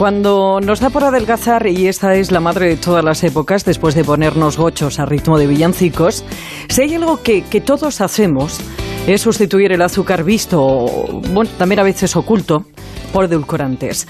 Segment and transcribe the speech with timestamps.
[0.00, 3.94] Cuando nos da por adelgazar, y esta es la madre de todas las épocas, después
[3.94, 6.24] de ponernos gochos a ritmo de villancicos,
[6.70, 8.62] si hay algo que, todos hacemos
[9.06, 10.86] es sustituir el azúcar visto,
[11.34, 12.64] bueno, también a veces oculto,
[13.12, 14.08] por edulcorantes.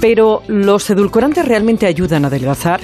[0.00, 2.80] Pero ¿los edulcorantes realmente ayudan a adelgazar?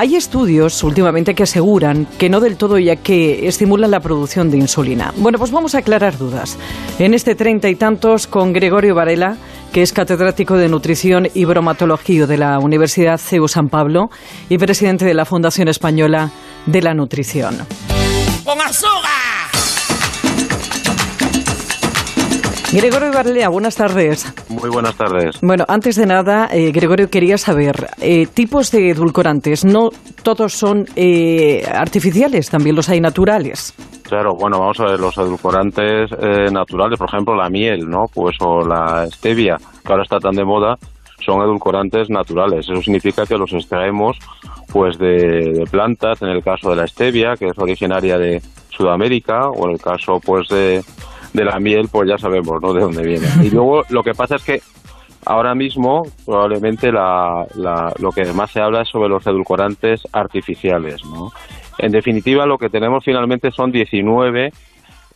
[0.00, 4.58] Hay estudios últimamente que aseguran que no del todo ya que estimulan la producción de
[4.58, 5.12] insulina.
[5.16, 6.56] Bueno, pues vamos a aclarar dudas.
[7.00, 9.36] En este treinta y tantos con Gregorio Varela,
[9.72, 14.10] que es catedrático de nutrición y bromatología de la Universidad CEU San Pablo
[14.48, 16.30] y presidente de la Fundación Española
[16.66, 17.56] de la Nutrición.
[18.44, 19.28] ¡Con azúcar!
[22.70, 24.30] Gregorio Varela, buenas tardes.
[24.50, 25.38] Muy buenas tardes.
[25.40, 29.88] Bueno, antes de nada, eh, Gregorio, quería saber, eh, tipos de edulcorantes, no
[30.22, 33.72] todos son eh, artificiales, también los hay naturales.
[34.08, 36.10] Claro, bueno, vamos a ver, los edulcorantes
[36.50, 38.06] naturales, por ejemplo, la miel, ¿no?
[38.12, 40.78] Pues o la stevia, que ahora está tan de moda,
[41.24, 42.68] son edulcorantes naturales.
[42.68, 44.16] Eso significa que los extraemos
[44.72, 49.66] pues de, plantas, en el caso de la stevia, que es originaria de Sudamérica, o
[49.66, 50.82] en el caso pues de
[51.32, 52.72] de la miel, pues ya sabemos, ¿no?
[52.72, 53.26] De dónde viene.
[53.42, 54.60] Y luego lo que pasa es que
[55.26, 57.46] ahora mismo probablemente la,
[57.98, 61.30] lo que más se habla es sobre los edulcorantes artificiales, ¿no?
[61.78, 64.50] En definitiva, lo que tenemos finalmente son 19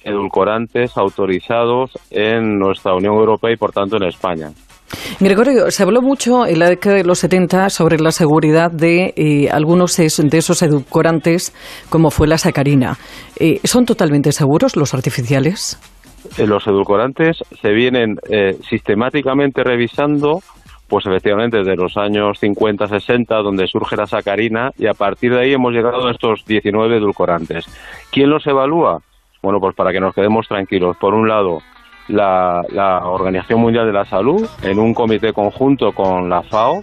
[0.05, 4.51] edulcorantes autorizados en nuestra Unión Europea y por tanto en España.
[5.21, 9.49] Gregorio, se habló mucho en la década de los 70 sobre la seguridad de eh,
[9.51, 11.55] algunos de esos edulcorantes,
[11.89, 12.99] como fue la sacarina.
[13.39, 15.79] Eh, ¿Son totalmente seguros los artificiales?
[16.39, 20.41] Eh, los edulcorantes se vienen eh, sistemáticamente revisando,
[20.93, 25.41] pues efectivamente desde los años 50, 60, donde surge la sacarina, y a partir de
[25.41, 27.65] ahí hemos llegado a estos 19 edulcorantes.
[28.11, 29.01] ¿Quién los evalúa?
[29.43, 30.99] Bueno, pues para que nos quedemos tranquilos.
[30.99, 31.61] Por un lado,
[32.09, 36.83] la, la Organización Mundial de la Salud, en un comité conjunto con la FAO,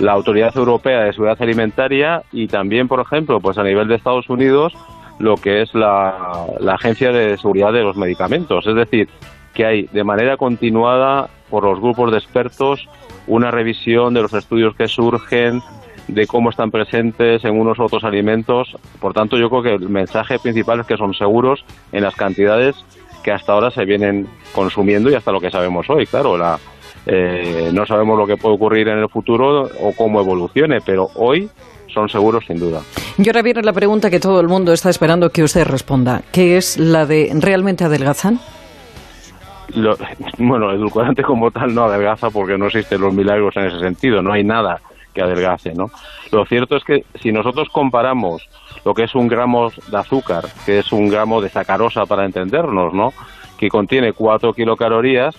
[0.00, 4.30] la Autoridad Europea de Seguridad Alimentaria y también, por ejemplo, pues a nivel de Estados
[4.30, 4.72] Unidos,
[5.18, 8.66] lo que es la, Agencia de Seguridad de los Medicamentos.
[8.66, 9.10] Es decir,
[9.52, 12.88] que hay de manera continuada por los grupos de expertos
[13.26, 15.60] una revisión de los estudios que surgen,
[16.08, 18.74] de cómo están presentes en unos u otros alimentos.
[18.98, 22.74] Por tanto, yo creo que el mensaje principal es que son seguros en las cantidades
[23.22, 26.06] que hasta ahora se vienen consumiendo y hasta lo que sabemos hoy.
[26.06, 26.58] Claro, la,
[27.04, 31.50] eh, no sabemos lo que puede ocurrir en el futuro o cómo evolucione, pero hoy
[31.92, 32.80] son seguros sin duda.
[33.18, 36.56] Y ahora viene la pregunta que todo el mundo está esperando que usted responda, que
[36.56, 38.40] es la de ¿realmente adelgazan?
[40.38, 44.22] Bueno, el edulcorante como tal no adelgaza porque no existen los milagros en ese sentido,
[44.22, 44.80] no hay nada
[45.14, 45.90] que adelgace, ¿no?
[46.30, 48.48] Lo cierto es que si nosotros comparamos
[48.84, 52.94] lo que es un gramo de azúcar, que es un gramo de sacarosa para entendernos,
[52.94, 53.12] ¿no?
[53.58, 55.36] Que contiene 4 kilocalorías,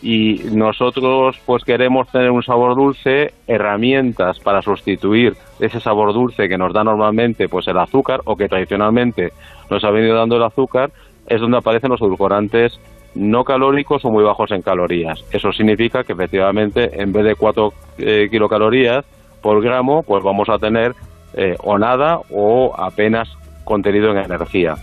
[0.00, 6.56] y nosotros pues queremos tener un sabor dulce, herramientas para sustituir ese sabor dulce que
[6.56, 9.32] nos da normalmente pues el azúcar o que tradicionalmente
[9.68, 10.92] nos ha venido dando el azúcar,
[11.26, 12.78] es donde aparecen los edulcorantes
[13.14, 15.24] no calóricos o muy bajos en calorías.
[15.32, 19.04] Eso significa que efectivamente en vez de 4 eh, kilocalorías
[19.42, 20.94] por gramo, pues vamos a tener
[21.34, 23.28] eh, o nada o apenas
[23.64, 24.74] contenido en energía.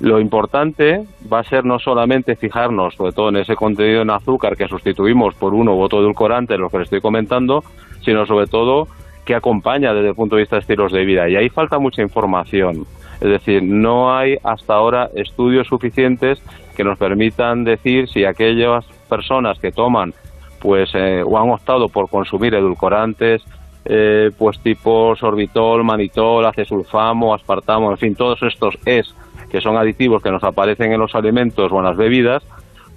[0.00, 4.56] Lo importante va a ser no solamente fijarnos, sobre todo en ese contenido en azúcar
[4.56, 7.62] que sustituimos por uno u otro edulcorante, lo que les estoy comentando,
[8.02, 8.88] sino sobre todo
[9.24, 11.28] que acompaña desde el punto de vista de estilos de vida.
[11.28, 12.84] Y ahí falta mucha información.
[13.20, 16.42] Es decir, no hay hasta ahora estudios suficientes
[16.74, 20.12] que nos permitan decir si aquellas personas que toman
[20.58, 23.42] pues eh, o han optado por consumir edulcorantes
[23.84, 29.14] eh, pues tipo sorbitol, manitol, acesulfamo, aspartamo, en fin, todos estos es
[29.50, 32.42] que son aditivos que nos aparecen en los alimentos o en las bebidas,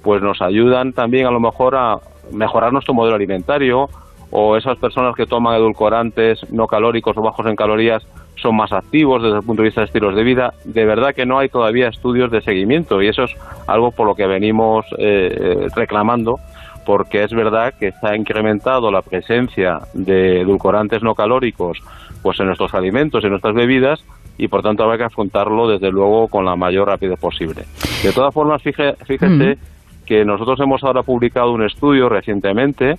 [0.02, 2.00] pues nos ayudan también a lo mejor a
[2.32, 3.90] mejorar nuestro modelo alimentario
[4.32, 8.06] o esas personas que toman edulcorantes no calóricos o bajos en calorías
[8.36, 10.54] son más activos desde el punto de vista de estilos de vida.
[10.64, 13.36] De verdad que no hay todavía estudios de seguimiento y eso es
[13.68, 16.40] algo por lo que venimos eh, reclamando
[16.86, 21.82] porque es verdad que está incrementado la presencia de edulcorantes no calóricos
[22.22, 24.04] pues en nuestros alimentos, en nuestras bebidas
[24.38, 27.64] y por tanto habrá que afrontarlo desde luego con la mayor rapidez posible.
[28.04, 29.58] De todas formas, fíjese,
[30.06, 32.98] que nosotros hemos ahora publicado un estudio recientemente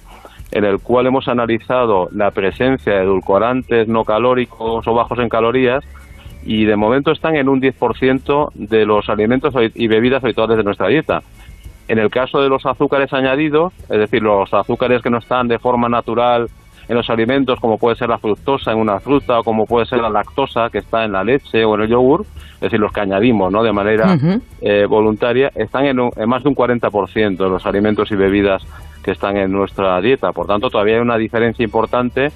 [0.50, 5.84] en el cual hemos analizado la presencia de edulcorantes no calóricos o bajos en calorías
[6.44, 10.88] y de momento están en un 10% de los alimentos y bebidas habituales de nuestra
[10.88, 11.22] dieta.
[11.88, 15.58] En el caso de los azúcares añadidos, es decir, los azúcares que no están de
[15.58, 16.48] forma natural
[16.88, 20.00] en los alimentos, como puede ser la fructosa en una fruta o como puede ser
[20.00, 22.24] la lactosa que está en la leche o en el yogur,
[22.54, 23.62] es decir, los que añadimos ¿no?
[23.62, 24.16] de manera
[24.60, 25.96] eh, voluntaria, están en,
[26.26, 28.66] más de un 40% de los alimentos y bebidas
[29.08, 30.32] que están en nuestra dieta.
[30.32, 32.30] Por tanto, todavía hay una diferencia importante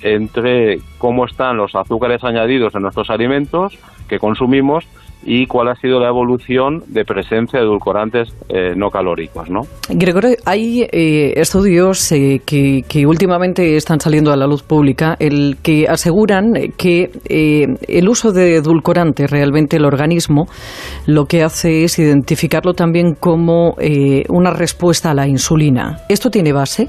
[0.00, 3.78] entre cómo están los azúcares añadidos en nuestros alimentos
[4.08, 4.86] que consumimos
[5.24, 9.48] y cuál ha sido la evolución de presencia de edulcorantes eh, no calóricos.
[9.50, 9.60] ¿no?
[9.88, 15.56] Gregorio, hay eh, estudios eh, que, que, últimamente están saliendo a la luz pública el
[15.62, 20.46] que aseguran que el uso de edulcorantes realmente el organismo
[21.06, 23.76] lo que hace es identificarlo también como
[24.28, 25.98] una respuesta a la insulina.
[26.08, 26.88] ¿Esto tiene base?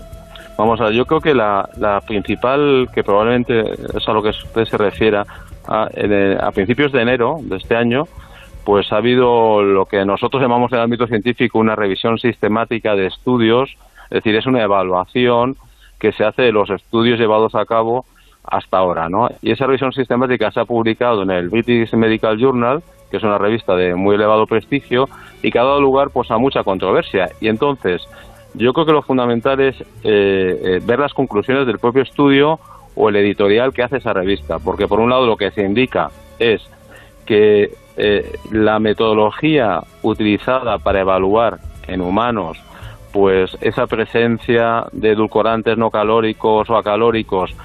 [0.57, 4.29] Vamos a ver, yo creo que la, la principal, que probablemente es a lo que
[4.29, 5.23] usted se refiera,
[5.67, 5.87] a,
[6.39, 8.03] a principios de enero de este año,
[8.65, 13.05] pues ha habido lo que nosotros llamamos en el ámbito científico una revisión sistemática de
[13.05, 15.55] estudios, es decir, es una evaluación
[15.99, 18.05] que se hace de los estudios llevados a cabo
[18.43, 19.29] hasta ahora, ¿no?
[19.41, 22.81] Y esa revisión sistemática se ha publicado en el British Medical Journal,
[23.11, 25.07] que es una revista de muy elevado prestigio
[25.43, 27.29] y que ha dado lugar pues a mucha controversia.
[27.39, 28.01] Y entonces,
[28.55, 32.59] yo creo que lo fundamental es eh, eh, ver las conclusiones del propio estudio
[32.95, 36.09] o el editorial que hace esa revista, porque por un lado lo que se indica
[36.39, 36.61] es
[37.25, 42.57] que eh, la metodología utilizada para evaluar en humanos
[43.15, 47.55] pues esa presencia de edulcorantes no calóricos o acalóricos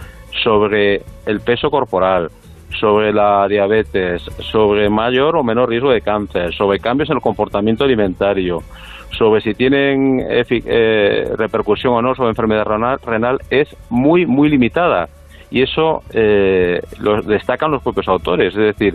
[0.44, 2.30] sobre el peso corporal,
[2.78, 7.82] sobre la diabetes, sobre mayor o menor riesgo de cáncer, sobre cambios en el comportamiento
[7.82, 8.62] alimentario,
[9.10, 12.64] sobre si tienen eh, repercusión o no sobre enfermedad
[13.04, 15.08] renal, es muy, muy limitada.
[15.50, 18.54] Y eso eh, lo destacan los propios autores.
[18.54, 18.94] Es decir,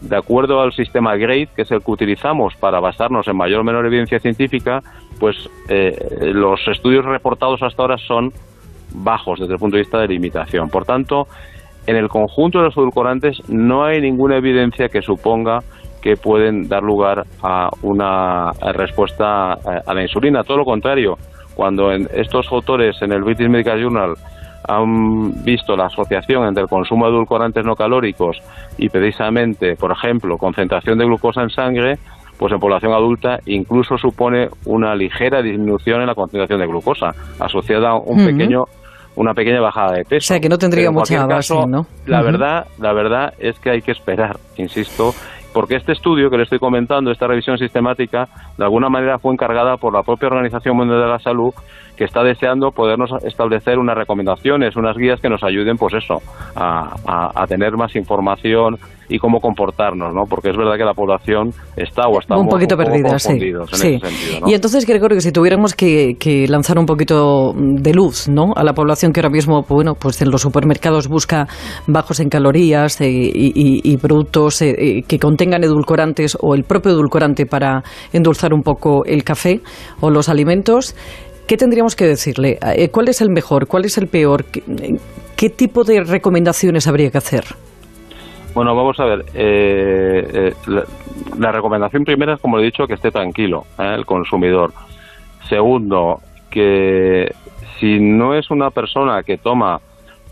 [0.00, 3.64] de acuerdo al sistema GRADE, que es el que utilizamos para basarnos en mayor o
[3.64, 4.80] menor evidencia científica,
[5.18, 5.36] pues
[5.68, 5.96] eh,
[6.32, 8.32] los estudios reportados hasta ahora son
[8.92, 10.68] bajos desde el punto de vista de limitación.
[10.68, 11.26] Por tanto,
[11.86, 15.60] en el conjunto de los edulcorantes no hay ninguna evidencia que suponga
[16.02, 20.44] que pueden dar lugar a una respuesta a la insulina.
[20.44, 21.16] Todo lo contrario,
[21.54, 24.14] cuando en estos autores en el British Medical Journal
[24.68, 28.38] han visto la asociación entre el consumo de edulcorantes no calóricos
[28.78, 31.94] y precisamente, por ejemplo, concentración de glucosa en sangre,
[32.38, 37.10] pues en población adulta incluso supone una ligera disminución en la concentración de glucosa,
[37.40, 38.64] asociada a un pequeño
[39.16, 40.26] una pequeña bajada de peso.
[40.26, 41.86] O sea, que no tendría mucha base, ¿no?
[42.06, 45.14] La verdad, la verdad es que hay que esperar, insisto,
[45.56, 49.78] porque este estudio que le estoy comentando, esta revisión sistemática, de alguna manera fue encargada
[49.78, 51.54] por la propia Organización Mundial de la Salud
[51.96, 56.20] que está deseando podernos establecer unas recomendaciones, unas guías que nos ayuden, pues eso,
[56.54, 58.76] a, tener más información
[59.08, 60.24] y cómo comportarnos, ¿no?
[60.28, 63.38] Porque es verdad que la población está o está un poquito perdida, sí.
[63.72, 64.00] sí.
[64.46, 68.52] Y entonces que si tuviéramos que, lanzar un poquito de luz, ¿no?
[68.54, 71.46] A la población que ahora mismo, bueno, pues en los supermercados busca
[71.86, 77.46] bajos en calorías eh, y, productos eh, eh, que contengan edulcorantes o el propio edulcorante
[77.46, 77.82] para
[78.12, 79.60] endulzar un poco el café
[80.00, 80.94] o los alimentos.
[81.46, 82.58] ¿Qué tendríamos que decirle?
[82.90, 83.68] ¿Cuál es el mejor?
[83.68, 84.44] ¿Cuál es el peor?
[85.36, 87.44] ¿Qué, tipo de recomendaciones habría que hacer?
[88.56, 89.26] Bueno, vamos a ver.
[89.34, 90.84] Eh, eh,
[91.38, 94.72] la, recomendación primera es, como he dicho, que esté tranquilo el consumidor.
[95.46, 97.34] Segundo, que
[97.78, 99.78] si no es una persona que toma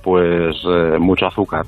[0.03, 0.56] pues
[0.99, 1.67] mucho azúcar,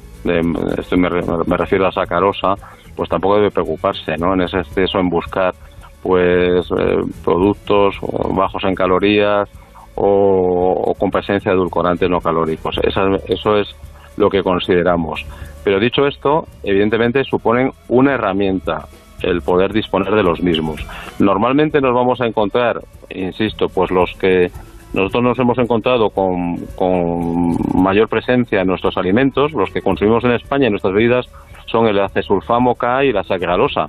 [0.79, 2.55] esto me, me, refiero a sacarosa,
[2.97, 4.33] pues tampoco debe preocuparse ¿no?
[4.33, 5.55] en ese exceso en buscar
[6.03, 7.97] pues eh, productos
[8.31, 9.47] bajos en calorías
[9.95, 12.79] o, con presencia de edulcorantes no calóricos.
[12.83, 13.77] eso es
[14.17, 15.25] lo que consideramos.
[15.65, 18.87] Pero dicho esto, evidentemente suponen una herramienta
[19.23, 20.85] el poder disponer de los mismos.
[21.19, 22.81] Normalmente nos vamos a encontrar,
[23.11, 24.51] insisto, pues los que
[24.93, 30.33] nosotros nos hemos encontrado con, con mayor presencia en nuestros alimentos, los que consumimos en
[30.33, 31.27] España en nuestras bebidas
[31.67, 33.87] son el acesulfamo K y la sacaralosa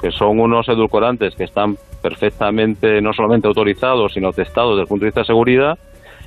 [0.00, 5.04] que son unos edulcorantes que están perfectamente no solamente autorizados, sino testados desde el punto
[5.04, 5.78] de vista de seguridad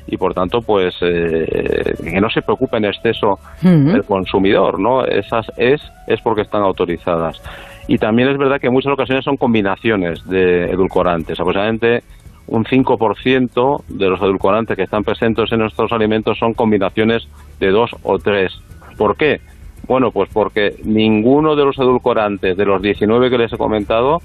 [0.08, 5.06] y por tanto pues eh, que no se preocupe en exceso el consumidor, ¿no?
[5.06, 7.42] Esas es es porque están autorizadas.
[7.88, 12.04] Y también es verdad que en muchas ocasiones son combinaciones de edulcorantes, aproximadamente
[12.48, 17.28] un 5% de los edulcorantes que están presentes en nuestros alimentos son combinaciones
[17.60, 18.54] de dos o tres.
[18.98, 19.42] ¿Por qué?
[19.86, 24.22] Bueno, pues porque ninguno de los edulcorantes de los 19 que les he comentado,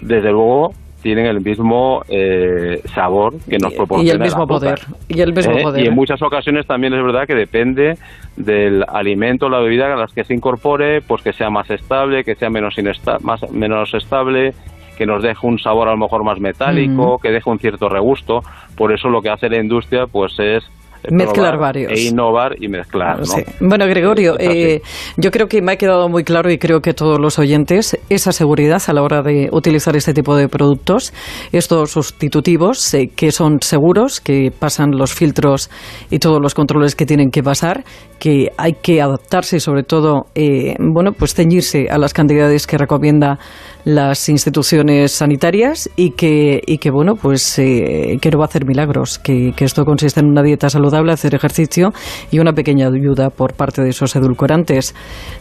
[0.00, 5.20] desde luego tienen el mismo eh, sabor que nos proporciona y el mismo poder y
[5.20, 5.84] el mismo eh, poder.
[5.84, 7.98] y en muchas ocasiones también es verdad que depende
[8.36, 12.34] del alimento la bebida a las que se incorpore pues que sea más estable que
[12.34, 12.76] sea menos
[13.22, 14.54] más menos estable
[14.96, 18.42] que nos deje un sabor a lo mejor más metálico que deje un cierto regusto.
[18.76, 20.62] Por eso lo que hace la industria pues es
[21.10, 21.92] mezclar varios.
[21.92, 23.20] E innovar y mezclar.
[23.20, 23.68] ¿no?
[23.68, 24.80] Bueno, Gregorio, eh,
[25.16, 28.32] yo creo que me ha quedado muy claro y creo que todos los oyentes, esa
[28.32, 31.12] seguridad a la hora de utilizar este tipo de productos,
[31.52, 35.70] estos sustitutivos eh, que son seguros, que pasan los filtros
[36.10, 37.84] y todos los controles que tienen que pasar,
[38.18, 42.78] que hay que adaptarse y sobre todo, eh, bueno, pues ceñirse a las cantidades que
[42.78, 43.38] recomienda
[43.84, 48.64] las instituciones sanitarias y que, y que bueno, pues eh, que no va a hacer
[48.64, 51.92] milagros, que, que, esto consiste en una dieta saludable, hacer ejercicio
[52.30, 54.94] y una pequeña ayuda por parte de esos edulcorantes.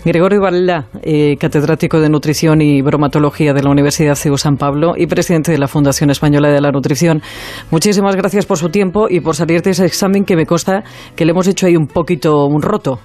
[0.06, 5.08] Gregorio Varela, eh, catedrático de Nutrición y Bromatología de la Universidad CEU San Pablo y
[5.08, 7.22] presidente de la Fundación Española de la Nutrición,
[7.70, 10.84] muchísimas gracias por su tiempo y por salir de ese examen que me consta
[11.16, 13.00] que le hemos hecho ahí un poquito un roto.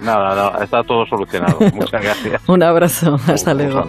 [0.00, 1.58] Nada, no, está todo solucionado.
[1.74, 2.48] Muchas gracias.
[2.48, 3.84] Un abrazo, hasta luego.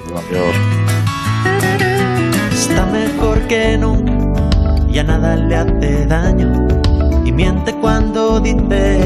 [2.52, 4.14] Está mejor que nunca,
[4.90, 6.91] ya nada le hace daño.
[7.32, 9.00] Y miente cuando dice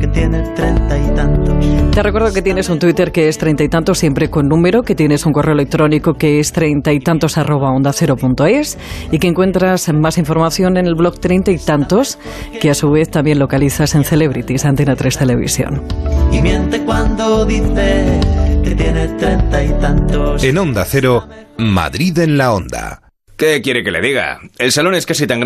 [0.00, 1.56] que tiene treinta y tantos.
[1.92, 4.94] Te recuerdo que tienes un Twitter que es treinta y tantos, siempre con número, que
[4.94, 8.78] tienes un correo electrónico que es treinta y tantos arroba onda cero punto es
[9.10, 12.16] y que encuentras más información en el blog treinta y tantos,
[12.60, 15.82] que a su vez también localizas en Celebrities, Antena 3 Televisión.
[16.30, 18.20] Y miente cuando dice
[18.62, 20.44] que tiene treinta y tantos.
[20.44, 21.28] En Onda Cero,
[21.58, 23.00] Madrid en la Onda.
[23.36, 24.38] ¿Qué quiere que le diga?
[24.58, 25.42] El salón es casi tan grande